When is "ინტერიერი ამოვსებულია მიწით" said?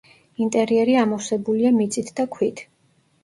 0.43-2.11